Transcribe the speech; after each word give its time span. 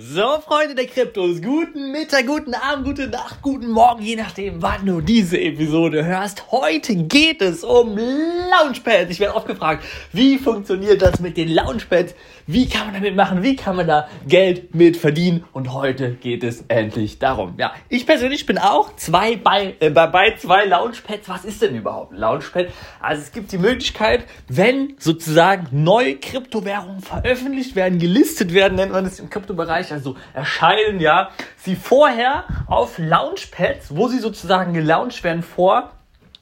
So, 0.00 0.40
Freunde 0.46 0.76
der 0.76 0.86
Kryptos, 0.86 1.42
guten 1.42 1.90
Mittag, 1.90 2.24
guten 2.28 2.54
Abend, 2.54 2.84
gute 2.84 3.08
Nacht, 3.08 3.42
guten 3.42 3.68
Morgen, 3.68 4.00
je 4.00 4.14
nachdem, 4.14 4.62
wann 4.62 4.86
du 4.86 5.00
diese 5.00 5.40
Episode 5.40 6.04
hörst. 6.04 6.52
Heute 6.52 6.94
geht 6.94 7.42
es 7.42 7.64
um 7.64 7.98
Launchpads. 7.98 9.10
Ich 9.10 9.18
werde 9.18 9.34
oft 9.34 9.48
gefragt, 9.48 9.84
wie 10.12 10.38
funktioniert 10.38 11.02
das 11.02 11.18
mit 11.18 11.36
den 11.36 11.48
Launchpads? 11.48 12.14
Wie 12.46 12.68
kann 12.68 12.86
man 12.86 12.94
damit 12.94 13.16
machen? 13.16 13.42
Wie 13.42 13.56
kann 13.56 13.74
man 13.74 13.88
da 13.88 14.08
Geld 14.26 14.72
mit 14.72 14.96
verdienen? 14.96 15.44
Und 15.52 15.72
heute 15.74 16.12
geht 16.12 16.44
es 16.44 16.64
endlich 16.68 17.18
darum. 17.18 17.54
Ja, 17.58 17.74
ich 17.88 18.06
persönlich 18.06 18.46
bin 18.46 18.56
auch 18.56 18.94
zwei 18.94 19.36
bei, 19.36 19.74
äh, 19.80 19.90
bei 19.90 20.36
zwei 20.38 20.64
Launchpads. 20.64 21.28
Was 21.28 21.44
ist 21.44 21.60
denn 21.60 21.74
überhaupt 21.74 22.12
ein 22.12 22.18
Launchpad? 22.18 22.68
Also 23.00 23.22
es 23.22 23.32
gibt 23.32 23.50
die 23.50 23.58
Möglichkeit, 23.58 24.26
wenn 24.46 24.94
sozusagen 24.98 25.66
neue 25.72 26.16
Kryptowährungen 26.16 27.00
veröffentlicht 27.00 27.74
werden, 27.74 27.98
gelistet 27.98 28.54
werden, 28.54 28.76
nennt 28.76 28.92
man 28.92 29.04
es 29.04 29.18
im 29.18 29.28
Kryptobereich, 29.28 29.87
Bereich, 29.88 29.92
also 29.92 30.16
erscheinen, 30.34 31.00
ja, 31.00 31.30
sie 31.56 31.76
vorher 31.76 32.44
auf 32.66 32.98
Launchpads, 32.98 33.96
wo 33.96 34.08
sie 34.08 34.18
sozusagen 34.18 34.72
gelauncht 34.72 35.24
werden, 35.24 35.42
vor 35.42 35.90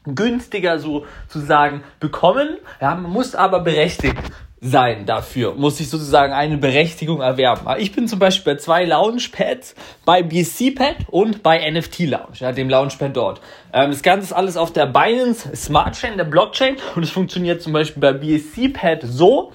günstiger 0.04 0.78
sozusagen 0.78 1.82
bekommen. 1.98 2.59
Ja, 2.80 2.95
man 2.95 3.10
muss 3.10 3.34
aber 3.34 3.60
berechtigt 3.60 4.16
sein 4.59 5.04
dafür, 5.04 5.54
muss 5.54 5.78
ich 5.80 5.90
sozusagen 5.90 6.32
eine 6.32 6.56
Berechtigung 6.56 7.20
erwerben. 7.20 7.66
Ich 7.78 7.92
bin 7.92 8.09
zum 8.09 8.18
Beispiel 8.18 8.54
bei 8.54 8.59
zwei 8.59 8.84
Launchpads, 8.84 9.74
bei 10.04 10.23
BSC-Pad 10.23 11.09
und 11.09 11.42
bei 11.42 11.70
NFT 11.70 12.01
Lounge, 12.01 12.37
ja, 12.38 12.52
dem 12.52 12.70
Launchpad 12.70 13.15
dort. 13.15 13.40
Ähm, 13.73 13.90
das 13.90 14.02
Ganze 14.02 14.28
ist 14.28 14.32
alles 14.32 14.56
auf 14.56 14.73
der 14.73 14.87
Binance 14.87 15.54
Smart 15.54 15.95
Chain, 15.95 16.16
der 16.16 16.24
Blockchain 16.24 16.76
und 16.96 17.02
es 17.02 17.10
funktioniert 17.10 17.60
zum 17.60 17.74
Beispiel 17.74 18.01
bei 18.01 18.12
BSC-Pad 18.15 19.01
so, 19.02 19.52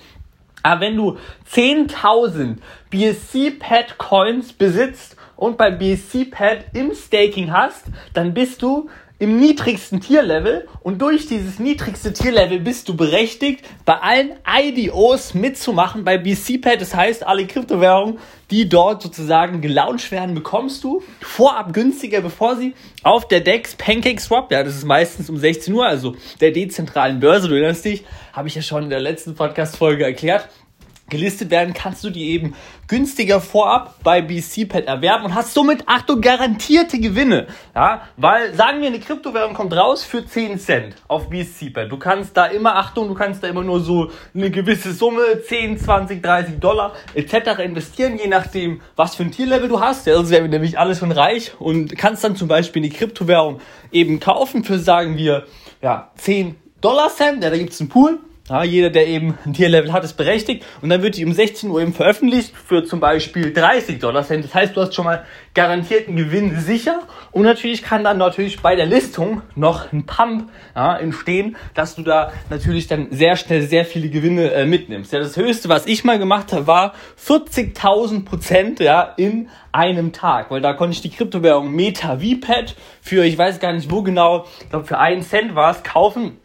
aber 0.64 0.82
wenn 0.82 0.96
du 0.96 1.18
10.000 1.52 2.58
BSC-Pad 2.90 3.98
Coins 3.98 4.54
besitzt 4.54 5.16
und 5.36 5.58
bei 5.58 5.72
BSC-Pad 5.72 6.66
im 6.74 6.94
Staking 6.94 7.52
hast, 7.52 7.85
dann 8.13 8.34
bist 8.34 8.62
du 8.62 8.90
im 9.22 9.40
niedrigsten 9.40 10.02
Tierlevel 10.02 10.68
und 10.82 11.00
durch 11.00 11.27
dieses 11.27 11.60
niedrigste 11.60 12.12
Tierlevel 12.12 12.60
bist 12.60 12.90
du 12.90 12.96
berechtigt, 12.96 13.63
bei 13.85 13.94
allen 14.02 14.32
IDOs 14.52 15.35
mitzumachen 15.35 16.04
bei 16.04 16.18
BCPad. 16.18 16.82
Das 16.82 16.96
heißt, 16.96 17.28
alle 17.28 17.46
Kryptowährungen, 17.46 18.18
die 18.50 18.68
dort 18.68 19.04
sozusagen 19.04 19.62
gelauncht 19.62 20.12
werden, 20.12 20.34
bekommst 20.34 20.84
du 20.84 21.04
vorab 21.20 21.72
günstiger, 21.72 22.22
bevor 22.22 22.55
sie 22.55 22.74
auf 23.04 23.28
der 23.28 23.41
DEX 23.41 23.76
PancakeSwap, 23.76 24.52
ja, 24.52 24.63
das 24.63 24.76
ist 24.76 24.85
meistens 24.85 25.30
um 25.30 25.38
16 25.38 25.72
Uhr, 25.72 25.85
also 25.85 26.16
der 26.40 26.50
dezentralen 26.50 27.20
Börse, 27.20 27.48
du 27.48 27.54
erinnerst 27.54 27.85
dich, 27.85 28.04
habe 28.34 28.48
ich 28.48 28.55
ja 28.55 28.63
schon 28.63 28.85
in 28.85 28.90
der 28.90 29.02
letzten 29.02 29.35
Podcast-Folge 29.35 30.04
erklärt, 30.04 30.50
gelistet 31.12 31.51
werden, 31.51 31.76
kannst 31.76 32.04
du 32.04 32.09
die 32.09 32.31
eben 32.31 32.55
günstiger 32.87 33.40
vorab 33.40 33.95
bei 34.04 34.21
BCPad 34.21 34.87
erwerben 34.87 35.26
und 35.26 35.35
hast 35.35 35.54
somit, 35.54 35.84
Achtung, 35.85 36.20
garantierte 36.20 36.99
Gewinne. 36.99 37.48
Ja, 37.76 38.01
weil, 38.17 38.55
sagen 38.55 38.81
wir, 38.81 38.87
eine 38.87 38.99
Kryptowährung 38.99 39.54
kommt 39.54 39.73
raus 39.73 40.04
für 40.04 40.26
10 40.26 40.57
Cent 40.57 40.95
auf 41.07 41.29
BCPad. 41.29 41.91
Du 41.91 41.98
kannst 41.98 42.35
da 42.35 42.48
immer, 42.48 42.76
Achtung, 42.76 43.07
du 43.07 43.13
kannst 43.13 43.43
da 43.43 43.48
immer 43.48 43.63
nur 43.63 43.82
so 43.82 44.09
eine 44.34 44.49
gewisse 44.49 44.93
Summe, 44.93 45.43
10, 45.48 45.77
20, 45.77 46.23
30 46.23 46.59
Dollar 46.59 46.93
etc. 47.13 47.59
investieren, 47.63 48.17
je 48.17 48.27
nachdem, 48.27 48.82
was 48.95 49.15
für 49.15 49.23
ein 49.23 49.32
Tierlevel 49.32 49.70
du 49.70 49.79
hast. 49.79 50.07
Ja, 50.07 50.15
sonst 50.15 50.32
wären 50.32 50.43
wir 50.43 50.49
nämlich 50.49 50.79
alles 50.79 50.99
schon 50.99 51.12
reich 51.12 51.51
und 51.59 51.95
kannst 51.98 52.23
dann 52.23 52.35
zum 52.35 52.48
Beispiel 52.48 52.82
eine 52.82 52.91
Kryptowährung 52.91 53.59
eben 53.91 54.20
kaufen 54.20 54.63
für, 54.63 54.79
sagen 54.79 55.17
wir, 55.17 55.45
ja, 55.82 56.12
10 56.15 56.55
Dollar 56.79 57.09
Cent. 57.09 57.43
Ja, 57.43 57.49
da 57.49 57.57
gibt's 57.57 57.79
einen 57.79 57.89
Pool 57.89 58.20
ja, 58.50 58.64
jeder, 58.64 58.90
der 58.90 59.08
eben 59.08 59.38
ein 59.46 59.54
Tierlevel 59.54 59.94
hat, 59.94 60.04
ist 60.04 60.18
berechtigt. 60.18 60.66
Und 60.82 60.90
dann 60.90 61.04
wird 61.04 61.16
die 61.16 61.26
um 61.26 61.32
16 61.32 61.70
Uhr 61.70 61.82
eben 61.82 61.94
veröffentlicht 61.94 62.54
für 62.56 62.84
zum 62.84 63.00
Beispiel 63.00 63.54
30 63.54 64.00
Dollar 64.00 64.24
Cent. 64.24 64.44
Das 64.44 64.53
heißt, 64.53 64.75
du 64.75 64.81
hast 64.81 64.96
schon 64.96 65.06
mal 65.06 65.25
garantierten 65.53 66.16
Gewinn 66.16 66.59
sicher. 66.59 67.02
Und 67.31 67.44
natürlich 67.44 67.84
kann 67.84 68.03
dann 68.03 68.18
natürlich 68.18 68.59
bei 68.59 68.75
der 68.75 68.88
Listung 68.88 69.42
noch 69.56 69.94
ein 69.94 70.06
Pump 70.06 70.50
ja, 70.75 70.97
entstehen, 70.97 71.56
dass 71.75 71.96
du 71.96 72.01
da 72.01 72.34
natürlich 72.50 72.88
dann 72.88 73.07
sehr 73.12 73.35
schnell 73.35 73.62
sehr 73.62 73.85
viele 73.85 74.09
Gewinne 74.09 74.51
äh, 74.51 74.66
mitnimmst. 74.66 75.13
Ja, 75.13 75.19
das 75.19 75.38
höchste, 75.38 75.69
was 75.69 75.85
ich 75.85 76.03
mal 76.03 76.18
gemacht 76.18 76.51
habe, 76.51 76.68
war 76.68 76.94
40.000 77.24 78.25
Prozent 78.25 78.80
ja, 78.80 79.13
in 79.18 79.50
einem 79.72 80.13
Tag. 80.13 80.51
Weil 80.51 80.62
da 80.62 80.74
konnte 80.74 80.94
ich 80.94 81.01
die 81.01 81.12
Kryptowährung 81.12 81.72
Meta 81.72 82.18
VPAD 82.18 82.75
für, 83.01 83.24
ich 83.24 83.38
weiß 83.38 83.59
gar 83.59 83.72
nicht 83.72 83.91
wo 83.91 84.01
genau, 84.01 84.46
ich 84.62 84.69
glaube 84.69 84.85
für 84.85 84.97
einen 84.97 85.22
Cent 85.22 85.56
war 85.56 85.72
es, 85.72 85.84
kaufen. 85.84 86.38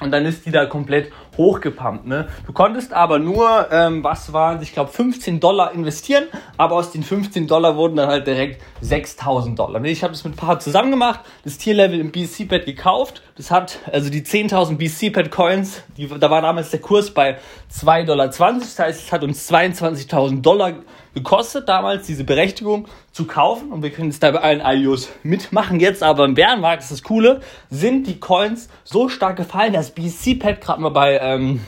Und 0.00 0.10
dann 0.10 0.26
ist 0.26 0.44
die 0.44 0.50
da 0.50 0.66
komplett 0.66 1.10
hochgepumpt. 1.36 2.06
Ne? 2.06 2.28
Du 2.46 2.52
konntest 2.52 2.92
aber 2.92 3.18
nur, 3.18 3.68
ähm, 3.70 4.02
was 4.02 4.32
waren, 4.32 4.62
ich 4.62 4.72
glaube, 4.72 4.90
15 4.90 5.40
Dollar 5.40 5.72
investieren, 5.72 6.24
aber 6.56 6.76
aus 6.76 6.92
den 6.92 7.02
15 7.02 7.46
Dollar 7.46 7.76
wurden 7.76 7.96
dann 7.96 8.08
halt 8.08 8.26
direkt 8.26 8.62
6000 8.80 9.58
Dollar. 9.58 9.80
Ne? 9.80 9.90
Ich 9.90 10.02
habe 10.02 10.12
das 10.12 10.24
mit 10.24 10.34
ein 10.34 10.36
paar 10.36 10.58
zusammen 10.60 10.90
gemacht, 10.90 11.20
das 11.44 11.58
Tierlevel 11.58 12.00
im 12.00 12.12
BC-Pad 12.12 12.64
gekauft. 12.64 13.22
Das 13.36 13.50
hat, 13.50 13.78
also 13.92 14.10
die 14.10 14.22
10.000 14.22 14.76
BC-Pad 14.76 15.30
Coins, 15.30 15.82
da 16.18 16.30
war 16.30 16.42
damals 16.42 16.70
der 16.70 16.80
Kurs 16.80 17.10
bei 17.10 17.38
2,20 17.72 18.04
Dollar. 18.04 18.26
Das 18.26 18.40
heißt, 18.40 18.78
es 18.78 19.12
hat 19.12 19.22
uns 19.22 19.50
22.000 19.50 20.40
Dollar 20.40 20.72
gekostet, 21.16 21.66
damals 21.68 22.06
diese 22.06 22.24
Berechtigung 22.24 22.86
zu 23.10 23.26
kaufen. 23.26 23.72
Und 23.72 23.82
wir 23.82 23.90
können 23.90 24.10
jetzt 24.10 24.22
da 24.22 24.30
bei 24.30 24.40
allen 24.40 24.60
IOs 24.60 25.08
mitmachen. 25.22 25.80
Jetzt 25.80 26.02
aber 26.02 26.26
im 26.26 26.34
Bärenmarkt, 26.34 26.82
das 26.82 26.90
ist 26.90 27.00
das 27.00 27.02
Coole, 27.08 27.40
sind 27.70 28.06
die 28.06 28.20
Coins 28.20 28.68
so 28.84 29.08
stark 29.08 29.36
gefallen, 29.36 29.72
dass 29.72 29.90
BC-Pad 29.90 30.60
gerade 30.60 30.80
mal 30.80 30.90
bei 30.90 31.16
ähm, 31.34 31.60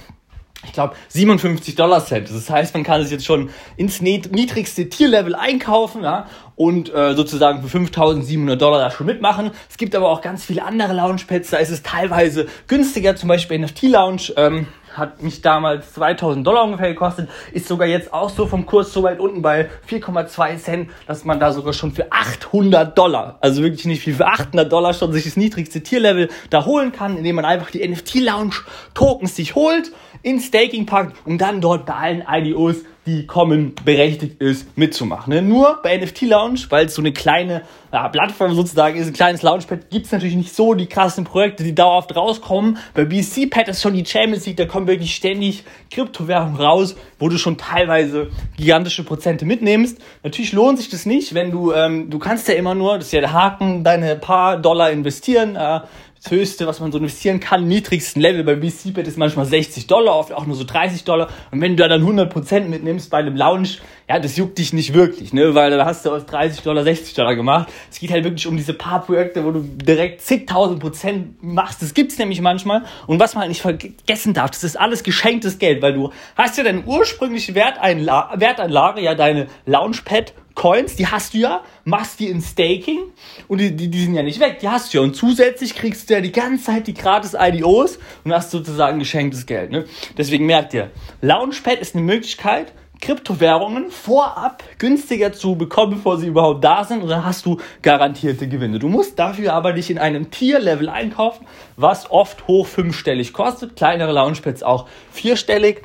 ich 0.64 0.72
glaube, 0.72 0.94
57 1.08 1.76
Dollar 1.76 2.04
Cent. 2.04 2.30
Das 2.30 2.50
heißt, 2.50 2.74
man 2.74 2.82
kann 2.82 3.00
es 3.00 3.10
jetzt 3.10 3.24
schon 3.24 3.50
ins 3.76 4.00
niedrigste 4.00 4.88
Tierlevel 4.88 5.34
einkaufen 5.34 6.02
ja, 6.02 6.26
und 6.56 6.92
äh, 6.92 7.14
sozusagen 7.14 7.62
für 7.62 7.68
5700 7.68 8.60
Dollar 8.60 8.80
da 8.80 8.90
schon 8.90 9.06
mitmachen. 9.06 9.52
Es 9.70 9.76
gibt 9.76 9.94
aber 9.94 10.08
auch 10.08 10.20
ganz 10.20 10.44
viele 10.44 10.64
andere 10.64 10.94
Launchpads, 10.94 11.50
da 11.50 11.58
ist 11.58 11.70
es 11.70 11.82
teilweise 11.82 12.46
günstiger, 12.66 13.14
zum 13.14 13.28
Beispiel 13.28 13.58
NFT 13.58 13.82
Lounge. 13.82 14.32
Ähm, 14.36 14.66
hat 14.98 15.22
mich 15.22 15.40
damals 15.40 15.94
2000 15.94 16.46
Dollar 16.46 16.64
ungefähr 16.64 16.88
gekostet, 16.88 17.28
ist 17.52 17.68
sogar 17.68 17.86
jetzt 17.86 18.12
auch 18.12 18.30
so 18.30 18.46
vom 18.46 18.66
Kurs 18.66 18.92
so 18.92 19.02
weit 19.02 19.20
unten 19.20 19.42
bei 19.42 19.68
4,2 19.88 20.58
Cent, 20.58 20.90
dass 21.06 21.24
man 21.24 21.40
da 21.40 21.52
sogar 21.52 21.72
schon 21.72 21.92
für 21.92 22.12
800 22.12 22.96
Dollar, 22.96 23.38
also 23.40 23.62
wirklich 23.62 23.86
nicht 23.86 24.02
viel, 24.02 24.14
für 24.14 24.26
800 24.26 24.70
Dollar 24.70 24.92
schon 24.94 25.12
sich 25.12 25.24
das 25.24 25.36
niedrigste 25.36 25.82
Tierlevel 25.82 26.28
da 26.50 26.64
holen 26.64 26.92
kann, 26.92 27.16
indem 27.16 27.36
man 27.36 27.44
einfach 27.44 27.70
die 27.70 27.86
NFT 27.86 28.16
Lounge 28.16 28.56
Tokens 28.94 29.36
sich 29.36 29.54
holt, 29.54 29.92
in 30.22 30.40
Staking 30.40 30.86
packt 30.86 31.16
und 31.26 31.38
dann 31.38 31.60
dort 31.60 31.86
bei 31.86 31.94
allen 31.94 32.24
IDOs 32.28 32.78
die 33.08 33.26
kommen, 33.26 33.74
berechtigt 33.86 34.40
ist, 34.42 34.76
mitzumachen. 34.76 35.32
Ne? 35.32 35.40
Nur 35.40 35.80
bei 35.82 35.96
NFT 35.96 36.22
Lounge, 36.22 36.60
weil 36.68 36.86
es 36.86 36.94
so 36.94 37.00
eine 37.00 37.12
kleine 37.12 37.62
ja, 37.90 38.06
Plattform 38.08 38.52
sozusagen 38.54 38.98
ist, 38.98 39.06
ein 39.06 39.14
kleines 39.14 39.40
Launchpad, 39.40 39.88
gibt 39.88 40.04
es 40.04 40.12
natürlich 40.12 40.36
nicht 40.36 40.54
so 40.54 40.74
die 40.74 40.86
krassen 40.86 41.24
Projekte, 41.24 41.64
die 41.64 41.74
dauerhaft 41.74 42.14
rauskommen. 42.14 42.76
Bei 42.92 43.06
BC 43.06 43.48
Pad 43.48 43.68
ist 43.68 43.80
schon 43.80 43.94
die 43.94 44.04
Champions 44.04 44.44
League, 44.44 44.58
da 44.58 44.66
kommen 44.66 44.86
wirklich 44.86 45.14
ständig 45.14 45.64
Kryptowährungen 45.90 46.56
raus, 46.56 46.96
wo 47.18 47.30
du 47.30 47.38
schon 47.38 47.56
teilweise 47.56 48.28
gigantische 48.58 49.04
Prozente 49.04 49.46
mitnimmst. 49.46 49.98
Natürlich 50.22 50.52
lohnt 50.52 50.78
sich 50.78 50.90
das 50.90 51.06
nicht, 51.06 51.32
wenn 51.32 51.50
du, 51.50 51.72
ähm, 51.72 52.10
du 52.10 52.18
kannst 52.18 52.46
ja 52.46 52.54
immer 52.54 52.74
nur, 52.74 52.98
das 52.98 53.06
ist 53.06 53.12
ja 53.12 53.20
der 53.20 53.32
Haken, 53.32 53.84
deine 53.84 54.16
paar 54.16 54.58
Dollar 54.58 54.90
investieren. 54.90 55.56
Äh, 55.56 55.80
das 56.22 56.32
höchste, 56.32 56.66
was 56.66 56.80
man 56.80 56.90
so 56.90 56.98
investieren 56.98 57.40
kann, 57.40 57.68
niedrigsten 57.68 58.20
Level 58.20 58.44
bei 58.44 58.54
BCBet 58.54 59.06
ist 59.06 59.18
manchmal 59.18 59.46
60 59.46 59.86
Dollar, 59.86 60.16
oft 60.16 60.32
auch 60.32 60.46
nur 60.46 60.56
so 60.56 60.64
30 60.64 61.04
Dollar. 61.04 61.28
Und 61.50 61.60
wenn 61.60 61.76
du 61.76 61.82
da 61.82 61.88
dann 61.88 62.02
100% 62.02 62.60
mitnimmst 62.62 63.10
bei 63.10 63.18
einem 63.18 63.36
Lounge, 63.36 63.68
ja, 64.08 64.18
das 64.18 64.36
juckt 64.36 64.58
dich 64.58 64.72
nicht 64.72 64.94
wirklich, 64.94 65.32
ne, 65.32 65.54
weil 65.54 65.70
da 65.70 65.84
hast 65.84 66.06
du 66.06 66.10
aus 66.10 66.26
30 66.26 66.62
Dollar 66.62 66.82
60 66.82 67.14
Dollar 67.14 67.36
gemacht. 67.36 67.68
Es 67.90 67.98
geht 67.98 68.10
halt 68.10 68.24
wirklich 68.24 68.46
um 68.46 68.56
diese 68.56 68.74
paar 68.74 69.04
Projekte, 69.04 69.44
wo 69.44 69.50
du 69.50 69.60
direkt 69.60 70.22
zigtausend 70.22 70.80
Prozent 70.80 71.42
machst. 71.42 71.82
Das 71.82 71.94
gibt's 71.94 72.18
nämlich 72.18 72.40
manchmal. 72.40 72.84
Und 73.06 73.20
was 73.20 73.34
man 73.34 73.42
halt 73.42 73.50
nicht 73.50 73.62
vergessen 73.62 74.34
darf, 74.34 74.50
das 74.50 74.64
ist 74.64 74.78
alles 74.78 75.02
geschenktes 75.02 75.58
Geld, 75.58 75.82
weil 75.82 75.94
du 75.94 76.10
hast 76.36 76.56
ja 76.56 76.64
deine 76.64 76.82
ursprüngliche 76.84 77.54
Wertanlage, 77.54 79.02
ja, 79.02 79.14
deine 79.14 79.46
Launchpad 79.66 80.32
Coins, 80.58 80.96
die 80.96 81.06
hast 81.06 81.34
du 81.34 81.38
ja, 81.38 81.62
machst 81.84 82.18
die 82.18 82.26
in 82.26 82.42
Staking 82.42 82.98
und 83.46 83.58
die, 83.58 83.76
die, 83.76 83.88
die 83.88 84.02
sind 84.02 84.14
ja 84.14 84.24
nicht 84.24 84.40
weg, 84.40 84.58
die 84.58 84.68
hast 84.68 84.92
du 84.92 84.98
ja. 84.98 85.04
Und 85.04 85.14
zusätzlich 85.14 85.76
kriegst 85.76 86.10
du 86.10 86.14
ja 86.14 86.20
die 86.20 86.32
ganze 86.32 86.64
Zeit 86.64 86.88
die 86.88 86.94
gratis 86.94 87.36
IDOs 87.38 88.00
und 88.24 88.32
hast 88.32 88.50
sozusagen 88.50 88.98
geschenktes 88.98 89.46
Geld. 89.46 89.70
Ne? 89.70 89.84
Deswegen 90.16 90.46
merkt 90.46 90.74
ihr, 90.74 90.90
Launchpad 91.20 91.78
ist 91.78 91.94
eine 91.94 92.02
Möglichkeit, 92.04 92.72
Kryptowährungen 93.00 93.92
vorab 93.92 94.64
günstiger 94.78 95.32
zu 95.32 95.54
bekommen, 95.54 95.94
bevor 95.94 96.18
sie 96.18 96.26
überhaupt 96.26 96.64
da 96.64 96.82
sind, 96.82 97.02
und 97.02 97.08
dann 97.08 97.24
hast 97.24 97.46
du 97.46 97.58
garantierte 97.82 98.48
Gewinne. 98.48 98.80
Du 98.80 98.88
musst 98.88 99.16
dafür 99.16 99.52
aber 99.52 99.74
nicht 99.74 99.90
in 99.90 99.98
einem 99.98 100.32
Tier-Level 100.32 100.88
einkaufen, 100.88 101.46
was 101.76 102.10
oft 102.10 102.48
hoch 102.48 102.66
fünfstellig 102.66 103.32
kostet, 103.32 103.76
kleinere 103.76 104.10
Launchpads 104.10 104.64
auch 104.64 104.88
vierstellig 105.12 105.82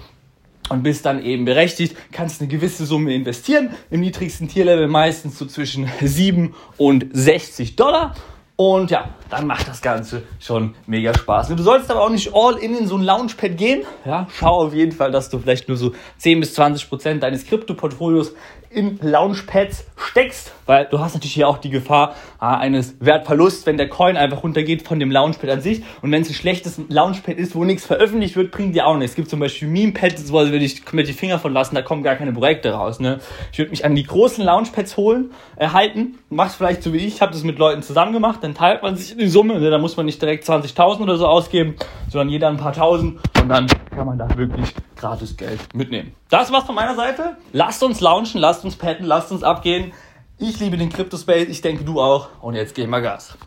und 0.70 0.84
bist 0.84 1.06
dann 1.06 1.24
eben 1.24 1.46
berechtigt, 1.46 1.96
kannst 2.12 2.42
eine 2.42 2.50
gewisse 2.50 2.86
Summe 2.86 3.14
investieren, 3.14 3.72
im 3.90 4.02
niedrigsten 4.02 4.48
Tierlevel 4.48 4.88
meistens 4.88 5.38
so 5.38 5.46
zwischen 5.46 5.90
7 6.02 6.54
und 6.78 7.06
60 7.12 7.76
Dollar. 7.76 8.16
Und 8.56 8.92
ja, 8.92 9.10
dann 9.32 9.48
macht 9.48 9.68
das 9.68 9.82
Ganze 9.82 10.24
schon 10.40 10.76
mega 10.86 11.14
Spaß. 11.14 11.48
Du 11.50 11.64
sollst 11.64 11.90
aber 11.90 12.02
auch 12.02 12.10
nicht 12.10 12.36
all 12.36 12.56
in 12.58 12.78
in 12.78 12.88
so 12.88 12.96
ein 12.96 13.02
Launchpad 13.02 13.58
gehen. 13.58 13.82
Ja, 14.06 14.28
schau 14.38 14.68
auf 14.68 14.76
jeden 14.76 14.92
Fall, 14.92 15.12
dass 15.12 15.30
du 15.30 15.40
vielleicht 15.40 15.68
nur 15.68 15.78
so 15.78 15.94
10 16.20 16.40
bis 16.40 16.54
20 16.54 16.88
Prozent 16.88 17.24
deines 17.24 17.48
Krypto-Portfolios 17.48 18.34
in 18.74 19.00
Launchpads 19.02 19.86
steckst, 19.96 20.52
weil 20.66 20.86
du 20.86 21.00
hast 21.00 21.14
natürlich 21.14 21.34
hier 21.34 21.48
auch 21.48 21.58
die 21.58 21.70
Gefahr 21.70 22.16
ah, 22.40 22.58
eines 22.58 22.96
Wertverlusts, 23.00 23.66
wenn 23.66 23.78
der 23.78 23.90
Coin 23.90 24.18
einfach 24.18 24.44
runtergeht 24.44 24.88
von 24.88 25.00
dem 25.00 25.12
Launchpad 25.12 25.50
an 25.50 25.62
sich. 25.62 25.84
Und 26.02 26.12
wenn 26.12 26.22
es 26.22 26.30
ein 26.30 26.34
schlechtes 26.34 26.80
Launchpad 26.90 27.38
ist, 27.38 27.56
wo 27.56 27.64
nichts 27.64 27.86
veröffentlicht 27.86 28.36
wird, 28.36 28.52
bringt 28.52 28.76
dir 28.76 28.88
auch 28.88 28.98
nichts. 28.98 29.12
Es 29.12 29.16
gibt 29.16 29.30
zum 29.30 29.40
Beispiel 29.40 29.68
Meme-Pads, 29.68 30.32
wo 30.32 30.40
würde 30.40 30.58
ich 30.58 30.84
komplett 30.86 31.08
die 31.08 31.14
Finger 31.14 31.40
von 31.40 31.54
lassen, 31.54 31.76
da 31.76 31.82
kommen 31.82 32.04
gar 32.04 32.16
keine 32.16 32.34
Projekte 32.34 32.72
raus. 32.72 33.00
Ne? 33.00 33.20
Ich 33.52 33.60
würde 33.60 33.72
mich 33.72 33.86
an 33.86 33.96
die 33.96 34.04
großen 34.04 34.44
Launchpads 34.44 34.98
holen, 34.98 35.32
erhalten, 35.56 36.18
mach's 36.30 36.56
vielleicht 36.56 36.84
so 36.84 36.94
wie 36.94 36.98
ich, 36.98 37.22
habe 37.22 37.32
das 37.32 37.44
mit 37.44 37.60
Leuten 37.60 37.84
zusammen 37.84 38.14
gemacht, 38.14 38.40
dann 38.42 38.56
teilt 38.56 38.82
man 38.82 38.96
sich 38.96 39.16
die 39.16 39.28
Summe, 39.28 39.60
ne? 39.60 39.70
da 39.70 39.78
muss 39.78 39.98
man 39.98 40.06
nicht 40.06 40.22
direkt 40.22 40.46
20.000 40.46 41.02
oder 41.02 41.18
so 41.18 41.28
ausgeben, 41.28 41.76
sondern 42.10 42.30
jeder 42.30 42.50
ein 42.50 42.58
paar 42.58 42.74
Tausend 42.74 43.20
und 43.42 43.50
dann 43.50 43.68
kann 43.94 44.08
man 44.08 44.18
da 44.18 44.36
wirklich 44.38 44.74
gratis 44.96 45.38
Geld 45.38 45.60
mitnehmen. 45.74 46.14
Das 46.30 46.52
war's 46.52 46.66
von 46.66 46.76
meiner 46.76 46.96
Seite. 46.96 47.38
Lasst 47.52 47.84
uns 47.84 48.02
launchen, 48.02 48.42
lasst 48.42 48.66
uns 48.66 48.76
patten, 48.76 49.04
lasst 49.04 49.32
uns 49.32 49.44
abgehen. 49.44 49.94
Ich 50.38 50.60
liebe 50.60 50.78
den 50.78 50.90
Crypto 50.90 51.18
Space, 51.18 51.48
ich 51.48 51.62
denke 51.62 51.84
du 51.84 52.02
auch. 52.02 52.30
Und 52.42 52.56
jetzt 52.56 52.76
gehen 52.76 52.90
wir 52.90 53.02
Gas. 53.02 53.38